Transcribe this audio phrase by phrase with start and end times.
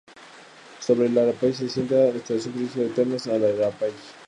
[0.79, 3.93] Sobre el Arapey se asienta la instalación turística de termas del Arapey.